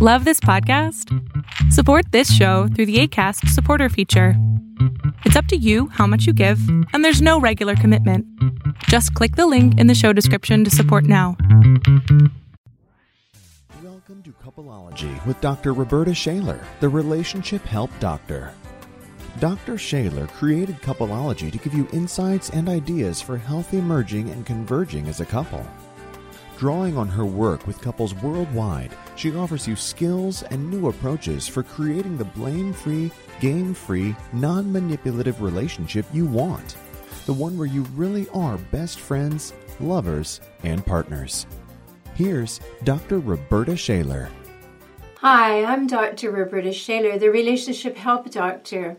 [0.00, 1.12] Love this podcast?
[1.72, 4.34] Support this show through the ACAST supporter feature.
[5.24, 6.60] It's up to you how much you give,
[6.92, 8.24] and there's no regular commitment.
[8.84, 11.36] Just click the link in the show description to support now.
[13.82, 15.72] Welcome to Coupleology with Dr.
[15.72, 18.54] Roberta Shaler, the relationship help doctor.
[19.40, 19.78] Dr.
[19.78, 25.18] Shaler created Coupleology to give you insights and ideas for healthy merging and converging as
[25.20, 25.66] a couple.
[26.58, 31.62] Drawing on her work with couples worldwide, she offers you skills and new approaches for
[31.62, 36.74] creating the blame free, game free, non manipulative relationship you want.
[37.26, 41.46] The one where you really are best friends, lovers, and partners.
[42.16, 43.20] Here's Dr.
[43.20, 44.28] Roberta Shaler.
[45.18, 46.32] Hi, I'm Dr.
[46.32, 48.96] Roberta Shaler, the Relationship Help Doctor.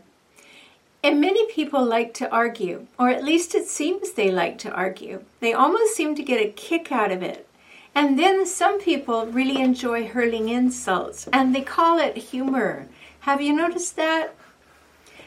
[1.02, 5.24] And many people like to argue, or at least it seems they like to argue.
[5.40, 7.46] They almost seem to get a kick out of it.
[7.94, 12.86] And then some people really enjoy hurling insults and they call it humor.
[13.20, 14.34] Have you noticed that?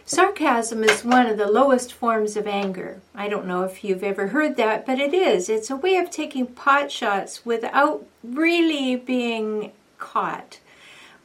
[0.06, 3.00] Sarcasm is one of the lowest forms of anger.
[3.16, 5.48] I don't know if you've ever heard that, but it is.
[5.48, 10.60] It's a way of taking pot shots without really being caught,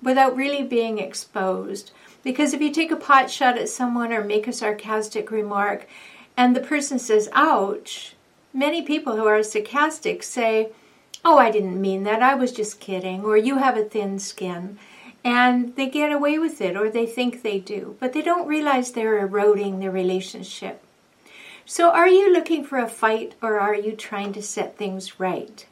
[0.01, 1.91] without really being exposed.
[2.23, 5.89] Because if you take a pot shot at someone or make a sarcastic remark
[6.37, 8.15] and the person says, ouch,
[8.55, 10.71] many people who are sarcastic say,
[11.25, 14.79] oh, I didn't mean that, I was just kidding, or you have a thin skin.
[15.25, 18.93] And they get away with it, or they think they do, but they don't realize
[18.93, 20.83] they're eroding the relationship.
[21.67, 25.67] So, are you looking for a fight, or are you trying to set things right?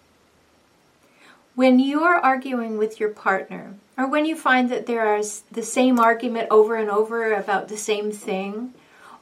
[1.55, 5.98] When you're arguing with your partner, or when you find that there is the same
[5.98, 8.74] argument over and over about the same thing,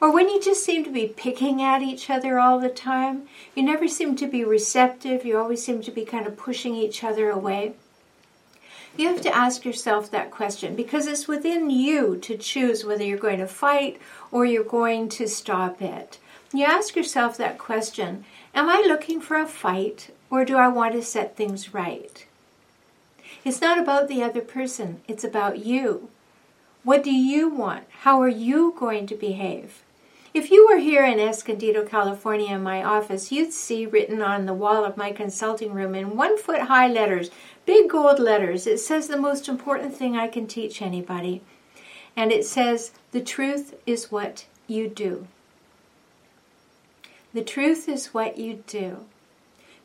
[0.05, 3.23] or when you just seem to be picking at each other all the time,
[3.55, 7.03] you never seem to be receptive, you always seem to be kind of pushing each
[7.03, 7.73] other away.
[8.99, 13.17] You have to ask yourself that question because it's within you to choose whether you're
[13.17, 13.99] going to fight
[14.31, 16.19] or you're going to stop it.
[16.53, 20.93] You ask yourself that question Am I looking for a fight or do I want
[20.93, 22.27] to set things right?
[23.43, 26.11] It's not about the other person, it's about you.
[26.83, 27.85] What do you want?
[28.01, 29.81] How are you going to behave?
[30.35, 34.53] If you were here in Escondido, California, in my office, you'd see written on the
[34.53, 37.31] wall of my consulting room in one foot high letters,
[37.65, 41.41] big gold letters, it says the most important thing I can teach anybody.
[42.17, 45.29] And it says, The truth is what you do.
[47.33, 49.05] The truth is what you do.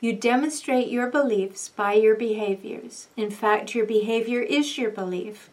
[0.01, 3.07] You demonstrate your beliefs by your behaviors.
[3.15, 5.51] In fact, your behavior is your belief.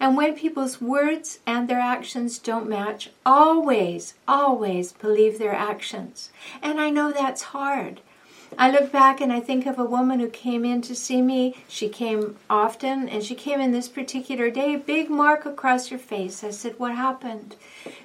[0.00, 6.30] And when people's words and their actions don't match, always, always believe their actions.
[6.62, 8.00] And I know that's hard.
[8.56, 11.56] I look back and I think of a woman who came in to see me.
[11.66, 16.44] She came often and she came in this particular day, big mark across her face.
[16.44, 17.56] I said, What happened?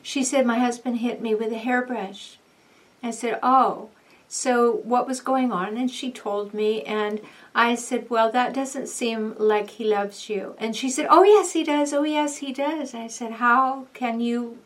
[0.01, 2.37] She said, My husband hit me with a hairbrush.
[3.03, 3.89] I said, Oh.
[4.31, 5.75] So, what was going on?
[5.75, 7.19] And she told me, and
[7.55, 10.53] I said, Well, that doesn't seem like he loves you.
[10.59, 11.93] And she said, Oh, yes, he does.
[11.93, 12.93] Oh, yes, he does.
[12.93, 14.59] I said, How can you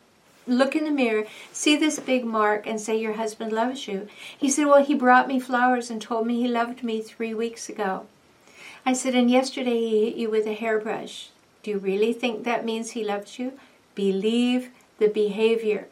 [0.46, 4.06] look in the mirror, see this big mark, and say your husband loves you?
[4.36, 7.70] He said, Well, he brought me flowers and told me he loved me three weeks
[7.70, 8.06] ago.
[8.84, 11.30] I said, And yesterday he hit you with a hairbrush.
[11.62, 13.54] Do you really think that means he loves you?
[13.94, 15.88] Believe the behavior.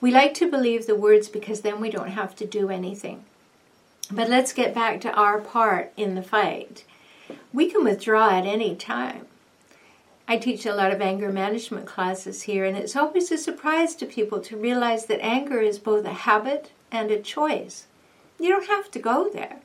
[0.00, 3.24] We like to believe the words because then we don't have to do anything.
[4.10, 6.84] But let's get back to our part in the fight.
[7.52, 9.26] We can withdraw at any time.
[10.26, 14.06] I teach a lot of anger management classes here, and it's always a surprise to
[14.06, 17.86] people to realize that anger is both a habit and a choice.
[18.38, 19.58] You don't have to go there.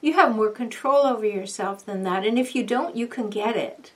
[0.00, 3.56] You have more control over yourself than that, and if you don't, you can get
[3.56, 3.92] it.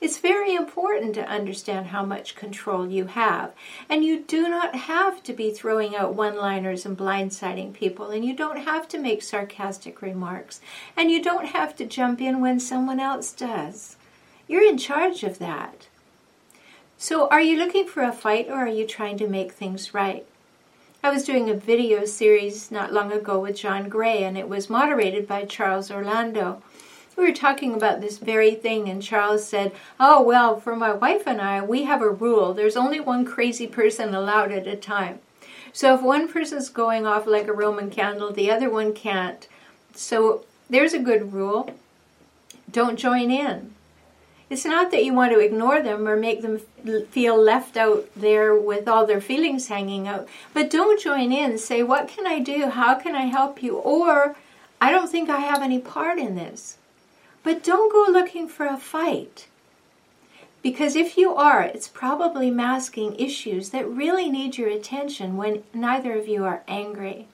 [0.00, 3.52] It's very important to understand how much control you have.
[3.88, 8.10] And you do not have to be throwing out one liners and blindsiding people.
[8.10, 10.62] And you don't have to make sarcastic remarks.
[10.96, 13.96] And you don't have to jump in when someone else does.
[14.48, 15.86] You're in charge of that.
[16.96, 20.26] So, are you looking for a fight or are you trying to make things right?
[21.02, 24.68] I was doing a video series not long ago with John Gray, and it was
[24.68, 26.62] moderated by Charles Orlando
[27.16, 31.26] we were talking about this very thing, and Charles said, Oh, well, for my wife
[31.26, 32.54] and I, we have a rule.
[32.54, 35.18] There's only one crazy person allowed at a time.
[35.72, 39.46] So if one person's going off like a Roman candle, the other one can't.
[39.94, 41.74] So there's a good rule.
[42.70, 43.74] Don't join in.
[44.48, 46.58] It's not that you want to ignore them or make them
[47.10, 51.56] feel left out there with all their feelings hanging out, but don't join in.
[51.56, 52.68] Say, What can I do?
[52.68, 53.76] How can I help you?
[53.76, 54.36] Or,
[54.80, 56.78] I don't think I have any part in this.
[57.42, 59.48] But don't go looking for a fight.
[60.62, 66.18] Because if you are, it's probably masking issues that really need your attention when neither
[66.18, 67.26] of you are angry.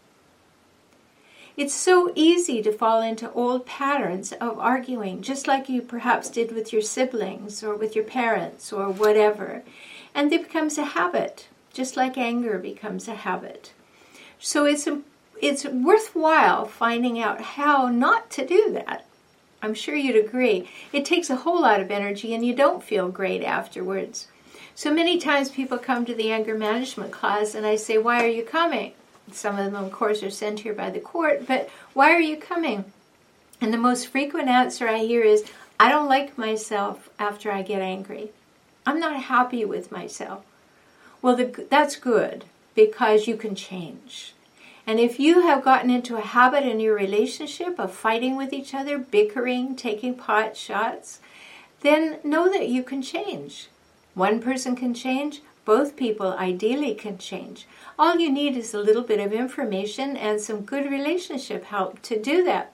[1.57, 6.53] It's so easy to fall into old patterns of arguing, just like you perhaps did
[6.53, 9.63] with your siblings or with your parents or whatever.
[10.15, 13.73] And it becomes a habit, just like anger becomes a habit.
[14.39, 14.87] So it's,
[15.41, 19.06] it's worthwhile finding out how not to do that.
[19.67, 20.71] I'm sure you'd agree.
[20.93, 24.29] It takes a whole lot of energy and you don't feel great afterwards.
[24.77, 28.29] So many times people come to the anger management class and I say, Why are
[28.29, 28.93] you coming?
[29.33, 32.37] Some of them, of course, are sent here by the court, but why are you
[32.37, 32.85] coming?
[33.61, 35.45] And the most frequent answer I hear is,
[35.81, 38.31] I don't like myself after I get angry.
[38.87, 40.45] I'm not happy with myself.
[41.21, 42.45] Well, the, that's good
[42.77, 44.33] because you can change.
[44.87, 48.73] And if you have gotten into a habit in your relationship of fighting with each
[48.73, 51.21] other, bickering, taking pot shots,
[51.81, 53.69] then know that you can change.
[54.15, 57.67] One person can change, both people ideally can change.
[57.99, 62.21] All you need is a little bit of information and some good relationship help to
[62.21, 62.73] do that.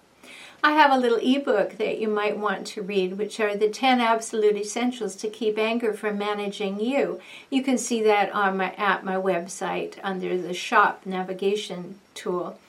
[0.65, 4.01] I have a little ebook that you might want to read, which are the 10
[4.01, 7.21] absolute essentials to keep anger from managing you.
[7.51, 12.61] You can see that on my at my website under the shop navigation tool.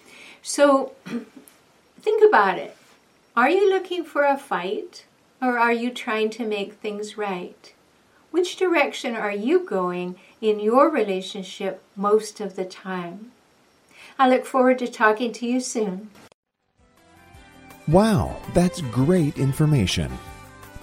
[0.42, 0.94] So
[2.02, 2.76] think about it.
[3.36, 5.06] Are you looking for a fight
[5.40, 7.74] or are you trying to make things right?
[8.32, 13.32] Which direction are you going in your relationship most of the time?
[14.18, 16.10] I look forward to talking to you soon.
[17.88, 20.12] Wow, that's great information.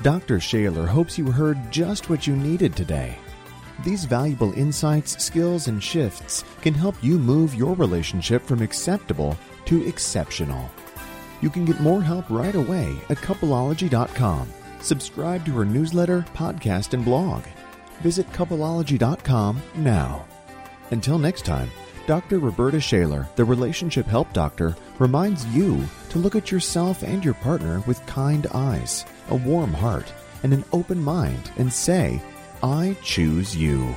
[0.03, 0.41] Dr.
[0.41, 3.19] Shaler hopes you heard just what you needed today.
[3.85, 9.37] These valuable insights, skills, and shifts can help you move your relationship from acceptable
[9.67, 10.71] to exceptional.
[11.41, 14.49] You can get more help right away at coupleology.com
[14.81, 17.45] Subscribe to her newsletter, podcast, and blog.
[18.01, 20.27] Visit coupleology.com now.
[20.91, 21.71] Until next time,
[22.07, 22.39] Dr.
[22.39, 27.81] Roberta Shaler, the Relationship Help Doctor, reminds you to look at yourself and your partner
[27.87, 30.13] with kind eyes, a warm heart,
[30.43, 32.21] and an open mind and say,
[32.63, 33.95] I choose you.